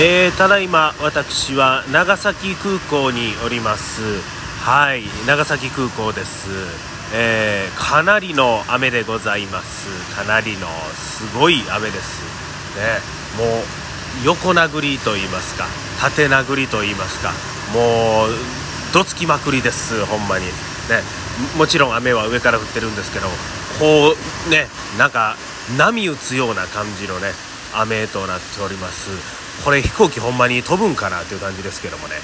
[0.00, 4.22] えー、ただいま私は長崎空港におります。
[4.62, 6.50] はい長崎空港です、
[7.12, 10.14] えー、かなりの雨でございます。
[10.14, 12.22] かなりのすごい雨です。
[12.78, 13.00] ね
[13.44, 15.64] もう横殴りと言いますか
[16.00, 17.32] 縦殴りと言いますか
[17.74, 20.44] もうどつきまくりですほんまに。
[20.44, 20.52] ね
[21.56, 23.26] もちろん雨は上から降ってるんですけど
[23.80, 24.14] こ
[24.46, 25.34] うねなんか
[25.76, 27.32] 波打つような感じのね
[27.74, 29.37] 雨となっております。
[29.64, 32.14] これ飛行機ほんまに飛ぶんかなという感じですけどもね、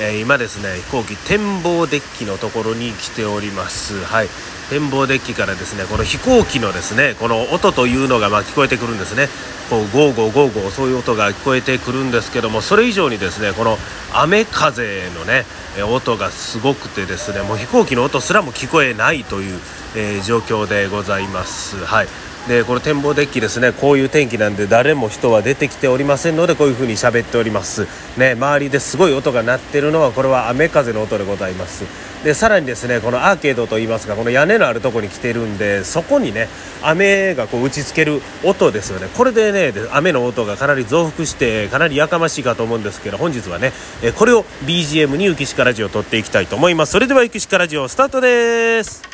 [0.00, 4.02] えー、今ですね飛行機展望デッキのところに来ております。
[4.04, 4.28] はい。
[4.70, 9.28] 展望デッキからですねこの飛行機のですねこの音というのがま聞こえてくるんですね。
[9.68, 13.78] こうゴーゴーゴーゴーそういう音が聞こえてくるんですけどもそれ以上にですねこの
[14.12, 15.44] 雨風のね
[15.90, 19.60] 音がすごくてですねもう飛行機の音すらも聞こえないという、
[19.96, 21.76] えー、状況でございます。
[21.84, 22.08] はい。
[22.48, 23.72] でこの展望デッキですね。
[23.72, 27.86] こういう天気なんで誰も人は出てきておりませんのでこういう風に喋っております。
[28.18, 31.84] ね周りですごい音が鳴ってるのはこれは雨風の音でございます。
[32.22, 36.48] でさらにですねこのアーケードといいますかこの屋根のあるところに来てるんでそこにね
[36.82, 39.08] 雨がこう打ちつける音ですよね。
[39.16, 43.72] これでね雨の音がかなり増幅してかなりやかましいかと思うんですけど本日はね
[44.18, 46.92] これを BGM に雪鹿ラジオを撮っていきたいと思います。
[46.92, 49.13] それでは雪鹿ラジオスタートです。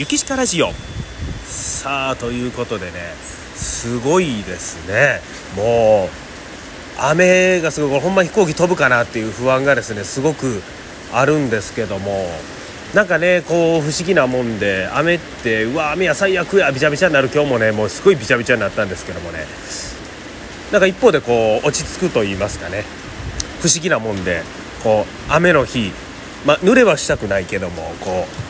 [0.00, 0.72] 雪鹿ラジオ。
[1.44, 2.92] さあということでね
[3.54, 5.20] すごいですね。
[5.54, 6.08] もう
[6.98, 10.62] 雨がすごいこれほんま飛行機飛ぶかなっていう不安がですねすごく
[11.12, 12.26] あるんですけども。
[12.94, 19.44] なんかねこう不思議なもんで雨ってうわ雨や最悪やびちゃびちゃになる今日もねもうすごいびちゃびちゃになったんですけどもね。
[20.72, 22.84] なんか一方でこう落ち着くと言いますかね。
[23.60, 24.44] 不思議なもんで
[24.82, 25.92] こう雨の日
[26.46, 28.49] まあ濡れはしたくないけどもこう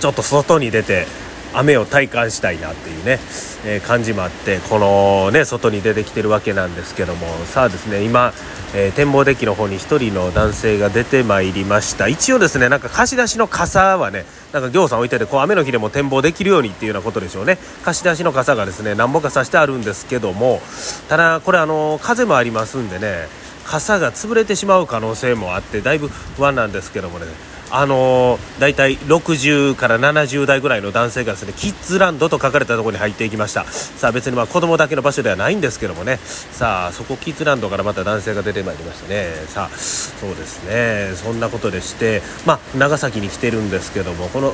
[0.00, 1.06] ちょっと外に出て
[1.52, 3.18] 雨を体感したいなっていうね、
[3.64, 8.32] えー、感じもあってこのね外に出てきてるわけなんですけどもさあですね今、
[8.74, 12.08] えー、展望デッキの方に1人の男性が出てまいりました。
[12.08, 17.58] 一応ですねなんか貸し出しの傘はねなんか行さん置いててこう雨の日でも展望できるようにっていうようなことでしょうね。
[17.84, 20.60] 貸し出しの傘がですね何本かさしてあるんですけども
[21.08, 23.26] ただこれあの風もありますんでね
[23.64, 27.49] 傘が潰れてしまう可能性もあってだいぶ不安なんですけどもね。
[27.70, 33.64] あのー、大体60から70代ぐらいの男性がですねキッズランドと書かれたところに入っていきました。
[33.64, 36.18] さあ別にまあ子供だけの場所ではないんですけどもね。
[36.18, 39.30] さあそこキッズランドからまた男性が出てまいりましたね。
[39.48, 41.14] さあそうですね。
[41.16, 44.52] そんなことでしてまあ長崎に来てるんですけどもこの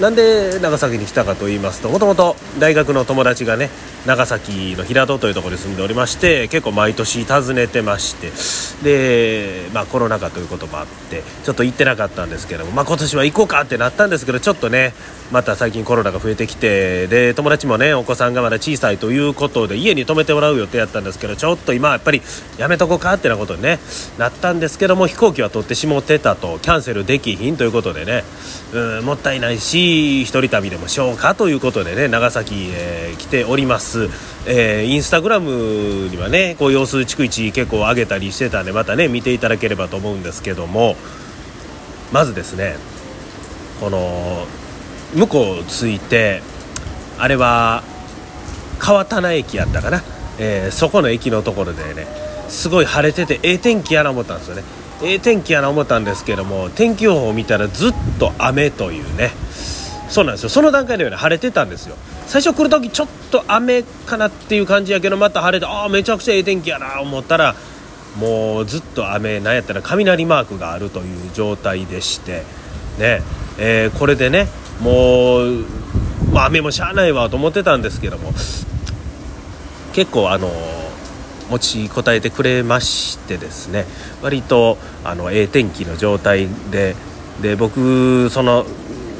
[0.00, 3.70] なんで長崎に来たかと言いますともともと大学の友達がね
[4.06, 8.30] 長崎の平戸というところに住んでおりまして結構毎年訪ねてまして
[8.84, 14.92] でまあコロナ禍ということもあってちょっと行ってなかったんですけども、まあ、今年は行こうかってなったんですけどちょっとね
[15.30, 22.22] また最近コロナが増えてきてで友達もねお子さんがまだ小さいということで家に泊めてもらう予定やったんですけどちょっと今やっぱり
[22.56, 23.78] やめとこうかってなことに、ね、
[24.18, 28.24] なったんですけども飛行機は取ってしもってたとキャンセルできひんということでね
[28.72, 34.08] うんもったいないし一人旅でもしようかということでね長崎、えー、来ております。
[34.50, 40.96] えー、インスタグラムにはねこう様子逐一結構上げたりしてたんでまたね見ていただければと思うんですけども
[42.12, 42.76] まずですね
[43.80, 44.46] この
[45.14, 46.42] 向こう着いて
[47.18, 47.82] あれは
[48.78, 50.02] 川棚駅やったかな、
[50.38, 52.06] えー、そこの駅のところでね
[52.48, 54.62] すごい晴れててええ天気やな思ったんですよね。
[55.02, 59.30] ええ天気やな思ったんですけども天気予報を見たらずっと雨というね
[60.08, 60.48] そうなんですよ。
[60.48, 61.96] その段階ではね晴れてたんですよ。
[62.26, 67.54] 最初来る時ちょっと雨かなっていう感じやけどまた晴れてああめちゃくちゃええ天気やな思ったら
[68.18, 72.42] もうずっと雨なんやったら雷マークがあるという状態でして
[72.98, 73.22] ね、
[73.58, 74.48] えー、これでね
[74.80, 75.64] もう、
[76.32, 78.32] まあ、雨もしゃあないわと思ってたんですけども
[79.92, 80.50] 結構あの
[81.50, 83.86] 持ちこたえてくれましてですね
[84.22, 86.94] 割とあのええ天気の状態で
[87.40, 88.66] で僕その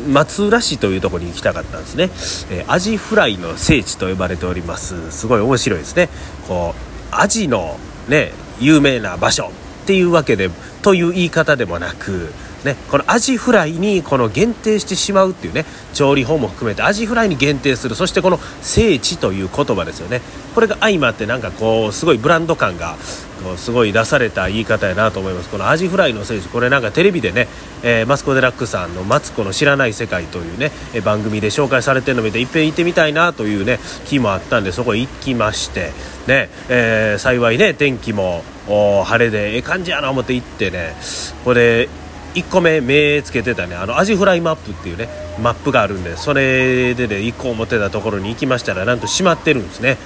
[0.09, 2.05] 松浦市というところに行きたかったんですね、
[2.51, 5.11] えー、アジフライの聖地と呼ばれております。
[5.11, 6.09] すごい面白いですね。
[6.47, 6.75] こ
[7.13, 7.79] うアジの
[8.09, 9.53] ね有名な場所
[9.85, 10.51] っていうわけで
[10.83, 12.33] という言い方でもなく、
[12.65, 15.65] ね、このアジフライにこの限定してしまうっていうね
[15.95, 20.21] 調理法も含めてアジフライに限定するそしてこの聖地という言葉ですよね。
[20.55, 22.97] これが相まってなんかこうすごいブランド感が
[23.45, 25.49] こうすごい出された言い方やなと思います。
[25.49, 27.47] このアジフライの聖地これなんかテレビでね、
[27.85, 30.73] えー、マツコ・デラックスさんの「マツコの知らない世界」というね
[31.05, 35.93] 番組で紹介されてるのを見ていっぺん行ってみたいなというね気もあったんでそこ行きまして
[36.27, 40.97] ね、えー、幸いね天気も晴れでええ感じやな思って行ってね
[41.45, 41.89] これ
[42.35, 43.75] 1個目目つけてたね。
[43.75, 45.09] あのアジフライマップっていうね
[45.41, 49.97] マップがあるんでそれでね行こう思ってたところに行きましたらなんと閉まってるんですね、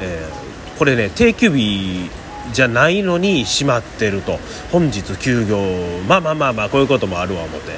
[0.00, 2.10] えー、これね定休日
[2.52, 4.38] じゃないのに閉まってると。
[4.70, 5.58] 本日休業。
[6.08, 7.72] まあまあまあまあこういうこともあるわ思って。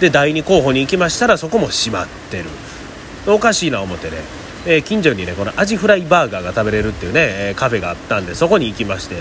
[0.00, 2.44] で第2候補に行きましたらそこも閉まってる。
[3.26, 4.16] おかしいな思ってね、
[4.66, 9.16] えー、近所にねこのアジフライバーガーが食べれるっていうね、カフェがあったんでそこに行きまして。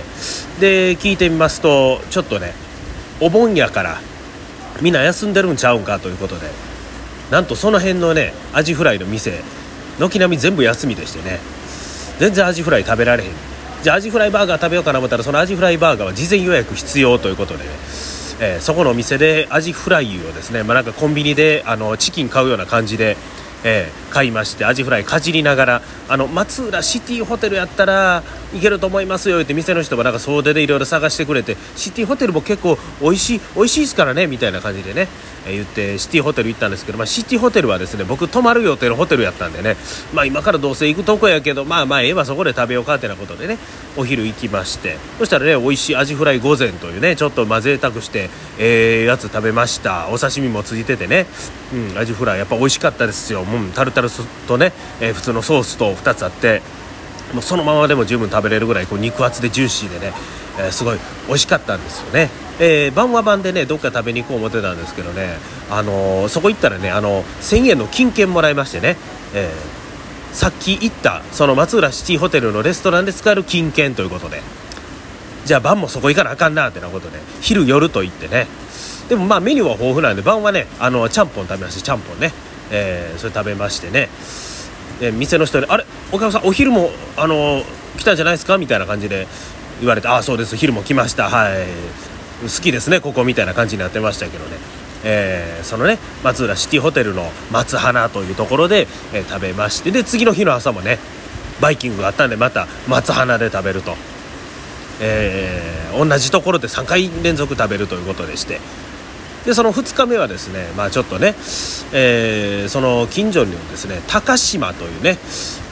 [0.60, 2.54] で聞いてみますとちょっとね
[3.20, 3.98] お盆やから
[4.82, 6.48] みんな休んでるんちゃうんかということで
[7.32, 9.42] なんとその辺のねアジフライの店
[10.00, 11.40] 軒並み全部休みでしてね。
[12.20, 13.32] 全然アジフライ食べられへん。
[13.84, 17.64] じゃあアジフライバーガー食べようかな思ったらそのアジフライバーガーは事前予約必要ということで、
[18.40, 23.18] えー、そこのお店でアジフライをですね、まあ、なんかコンビニであのチキン買うような感じで
[23.64, 28.24] えー、買いましてアジフライかじりながらあの松浦シティホテルやったら
[28.56, 35.08] いけると思いますよって店の人もなんか総出でいろいろ探してくれてシティホテルも結構美味しい美味しいですからねみたいな感じでね、
[35.46, 39.76] えー、言ってシティホテル行ったんですけど、まあ、シティホテルはですね僕泊まる予定のホテルやったんでね、
[40.14, 43.58] まあ、今からどうせ行くとこやけどまあまあええわそこで食べようかってなことでね
[43.98, 50.08] お昼行きましてそしたらね美味しいアジフライ御膳というねちょっとまあ贅沢してええー、やつ食べました。
[50.10, 51.26] お刺身もついててね、
[51.74, 54.10] うん、アジフライやっぱ美味しかったですよ、うん、タルタル
[54.48, 56.62] とね、えー、普通のソースと2つあって
[57.34, 60.14] もうそのままでも十分食べれるぐらいこう肉厚でジューシーでね、
[60.60, 60.98] えー、すごい
[61.28, 62.30] 美味しかったんですよね、
[62.60, 65.38] えー、晩は晩でねどっか食べに行こう思ってたんですけどね、
[65.70, 68.96] あのー、そこ行ったらねあの1000円の金券もらいましてね、
[69.34, 69.52] え、
[70.32, 74.42] さっき行ったその松浦シティホテルのレストランで使える金券ということで
[75.46, 78.48] じゃあ晩もそこ行かなあかんなってなことで昼夜と言ってね
[79.10, 82.32] でもまあメニューは豊富なんで晩はねあのちゃんぽん食べましてちゃんぽんね、
[82.72, 84.10] え、それ食べましてね。
[85.00, 87.64] で店の人に「あれお客さんお昼もあの
[87.98, 89.28] 来たんじゃないですか?」みたいな感じで
[89.80, 91.30] 言われて「ああそうです昼も来ました。
[91.30, 91.68] はい。
[92.44, 94.52] 好きですねここ」みたいな感じになってましたけどね、
[95.04, 99.92] えー、そのね松浦シティホテルの松花というところで、えー、食べまして。
[99.92, 101.00] で次の日の朝もね
[101.60, 103.96] バイキングがあったんでまた松花で食べると、
[105.00, 108.60] えー、同じところで3回連続食べるということでして。
[109.48, 111.28] でその2日目はですね、まあ、ちょっとね、
[111.94, 115.12] えー、その近所にですね高島というね、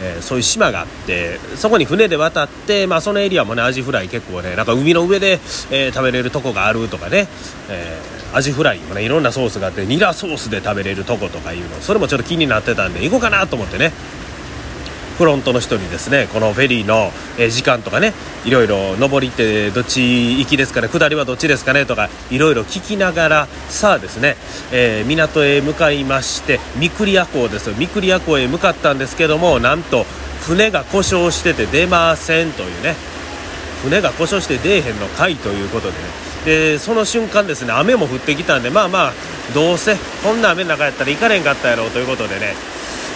[0.01, 5.41] えー、そういう島があってそこに船で渡って、まあ、そのエリアもねアジフライ結構ねなんか海の上で、
[5.71, 7.27] えー、食べれるとこがあるとかね、
[7.69, 7.99] え
[8.33, 13.91] アジフライもねいろんなソースがあってニラソースで食べれるとことかいうのそれもちょっと気になってたんで行こうかなと思ってね
[15.17, 17.11] フロントの人にですねこのフェリーの、
[17.49, 18.13] 時間とかね
[18.45, 24.35] いろいろ上りってどっち行きですかね下りはどっちですかねとかいろいろ聞きながらさあですね、
[24.71, 30.05] えー、港へ向かいまして三栗屋港です三栗屋港へ向かったんですけどもなんと
[30.41, 33.15] 船が故障してて出ませんというね。
[33.85, 36.25] 船が故障して出えへんのかいということでね。
[36.45, 39.13] でその瞬間ですね雨も降ってきたんでまあまあ
[39.55, 42.53] どうせこんな雨の中やったら行かれんかったやろうということでね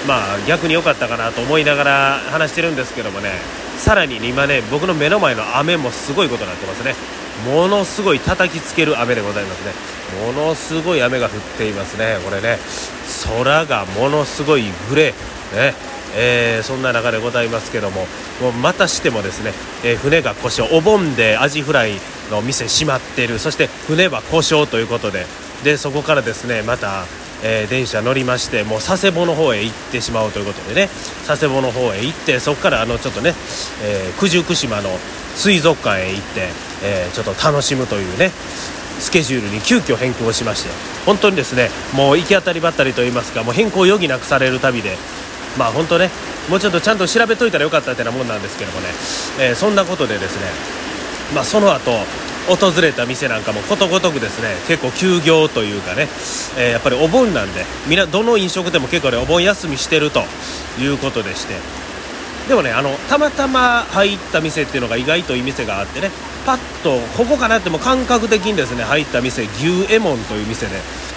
[0.08, 3.32] まあ逆に良かったかなと思いながら話してるんですけどもね
[3.78, 6.96] さらに今ね僕の目の前の雨もすごいことになってますね。
[7.46, 9.74] ものすごい叩きつける雨でございますね。
[10.26, 12.58] ものすごい雨が降っていますねこれね。
[13.44, 15.56] 空がものすごいグレー。
[15.56, 15.74] ね。
[16.16, 18.08] えー、そんな中でございますけども
[18.42, 19.54] もうまたしてもですね、
[19.84, 21.94] えー、船が故障お盆でアジフライ
[22.32, 23.40] の店閉まっている。
[23.40, 25.26] そして船は故障ということで
[25.64, 27.06] でそこからですねまた
[27.44, 30.90] えー、電車乗りましてもう佐世保の方へ行ってしまうということでね
[31.26, 33.34] 佐世保の方へ行ってそこからあのちょっとね、
[33.84, 34.90] えー、九十九島の
[35.36, 36.50] 水族館へ行って、
[36.84, 38.32] えー、ちょっと楽しむというね
[39.00, 40.70] スケジュールに急遽変更しまして
[41.06, 44.98] 本当にですねもう行き当たりばったりといいますかもう変更を余儀なくされる旅で
[45.58, 46.10] まあ本当ね
[46.50, 48.88] もうちょっとちゃんと調べといたらよかったってなもんなんですけどもね、
[49.40, 50.48] えー、そんなことでですね
[51.34, 51.92] まあその後
[52.56, 56.08] 訪れた店なんかもことごとくですね結構休業というかね、
[56.58, 60.22] えー、やっぱりお盆なんでみどの飲食店も結構ねお盆休みしてると
[60.80, 61.54] いうことでして。
[62.48, 66.10] でもねあのたまたま入った店っていうのが意外といい店があってね
[66.48, 70.72] パッとここかなっても感覚的にですね入った店牛右衛門という店で。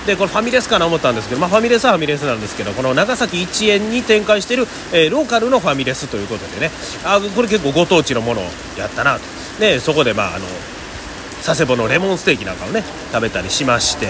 [0.07, 6.73] でこれファミレスかな思ったんですけど、まあ、ファミレスはファミレスなんですけどこの長崎一円に展開している、えー、ローカルのファミレスということでね。
[7.05, 8.45] あこれ結構ご当地のものを
[8.77, 9.21] やったなと。
[9.61, 10.47] でそこでまああの
[11.45, 12.83] 佐世保のレモンステーキなんかをね
[13.13, 14.07] 食べたりしまして、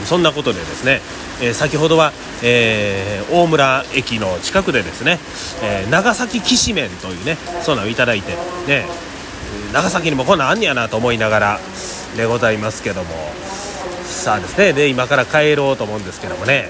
[0.00, 1.00] うん、そんなことでですね、
[1.42, 5.18] えー、先ほどは、えー、大村駅の近くでですね、
[5.62, 8.32] えー、長崎きしめんというねそうなのをいただいて
[8.66, 8.86] ね
[9.72, 11.58] 長崎にもこんなんあんねやなと思いながら
[12.16, 13.52] でございますけども。
[14.12, 16.68] さあですねで今から帰ろうと思うんですけどもね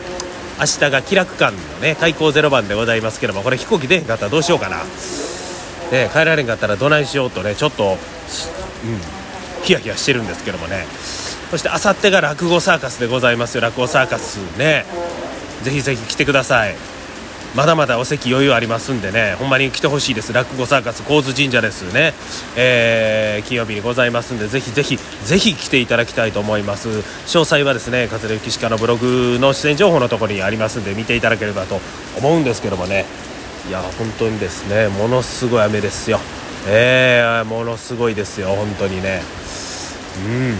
[0.58, 4.78] 明日が気楽館のね開港0番でございますけどもこれ飛行機出へんかったらどうしようかな、
[5.92, 7.96] ね、帰られんかったらどないしようとねちょっとうん、
[9.62, 10.86] ヒヤヒヤしてるんですけどもね。
[11.50, 13.60] そしてあさってが落語サーカスでございますよ。
[13.60, 14.86] 落語サーカスね。
[15.62, 16.74] ぜひぜひ来てください。
[17.54, 19.36] まだまだお席余裕ありますんでね。
[19.38, 20.32] ほんまに来てほしいです。
[20.32, 22.14] 落語サーカス神津神社ですね、
[22.56, 26.88] えー、金曜日にございますんでぜひぜひぜひ来ていただきたいと思います。
[26.88, 27.04] 詳
[27.44, 31.80] 細はですね桂幸鹿のブログの出演情報のところにありますんで見ていただければと
[32.16, 33.04] 思うんですけどもね。
[33.68, 36.18] いや本当にですねものすごい雨ですよ。
[36.66, 39.22] えー、ものすごいですよ本当にね。
[40.26, 40.56] うん。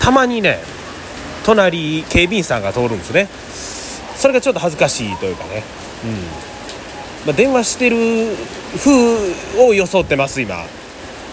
[0.00, 0.60] たまにね
[1.44, 3.28] 隣警備員さんが通るんですね。
[4.16, 5.62] それがちょっと恥ずかしいというかね、
[6.04, 6.12] うん。
[7.26, 7.96] まあ、電話してる
[8.76, 10.56] 風を装ってます今。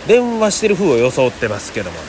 [0.07, 2.03] 電話してる風を装ってますけどもね。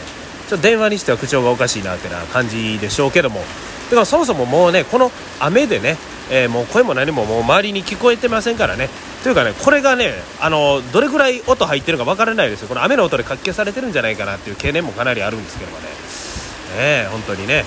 [0.49, 3.41] ちょっと電話にしては口調がおかしいなってな感じでしょうけども。
[3.41, 3.45] だ
[3.91, 5.11] からそもそももうねこの
[5.41, 5.97] 雨でね、
[6.31, 8.89] えー、もう声も何ももう周りに聞こえてませんからね。
[9.23, 12.69] というかねこれがねあのどれぐらい音入ってるか分からないですよ。
[12.69, 15.89] この雨の音でかき消されてるんじゃないかなっていう懸念もかなりあるんですけどもね。
[17.03, 17.65] ね本当にね。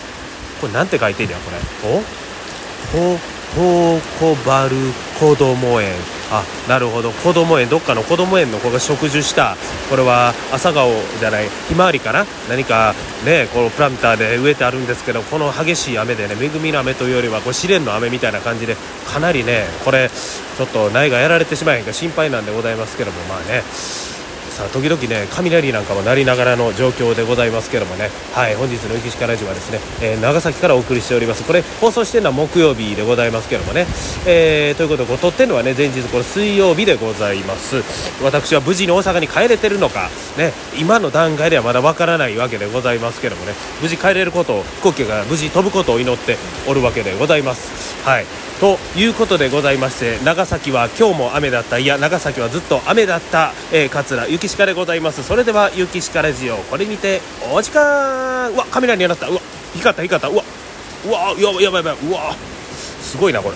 [0.61, 1.91] これなんて書いてんだよこれ。
[1.91, 3.19] おほ
[3.55, 4.75] ほこばる
[5.19, 5.91] こども園。
[6.31, 7.11] あなるほど。
[7.11, 7.69] こども園。
[7.69, 9.57] どっかのこども園の子が植樹した。
[9.89, 10.89] これは朝顔
[11.19, 11.49] じゃない。
[11.67, 12.25] ひまわりかな。
[12.49, 23.61] 何かねこのプランターで植えてあるんですけどこの激しい雨でね恵みの雨というよりはこう試練の雨みたいな感じでかなりねこれちょっと苗がやられてしまえへんか心配なんでございますけどもまあね。
[24.61, 28.09] さあ時々ね雷なんかも鳴りながらの状況でございますけどもね。
[28.33, 31.43] はい本日の雪鹿ラジオはですね、えー、長崎からお送りしております。
[31.43, 33.87] これ放送してるのは木曜日でございますけどもね、
[34.27, 37.77] えー、ということでこう撮ってるのはね前日これ水曜日でございます。
[38.21, 43.53] 私は無事に大阪に帰れてるのかね今の段階ではまだわからないわけでございますけどもね。
[43.81, 46.37] 無事帰れることを飛行機が無事飛ぶことを祈って
[46.67, 47.95] おるわけでございます。
[48.05, 48.50] はい。
[48.61, 51.79] ということでございまして長崎は今日も雨だった。
[51.79, 55.23] いや長崎はずっと雨だった、えー、桂雪鹿でございます。
[55.23, 58.51] それでは雪鹿ラジオこれにてお時間。
[58.51, 59.29] うわカメラになった。
[59.29, 59.41] うわ
[59.73, 60.27] 光った光った。
[60.27, 60.43] うわ
[61.07, 62.07] うわやばいやばいやばい。
[62.07, 62.35] うわ
[63.01, 63.55] すごいなこれ。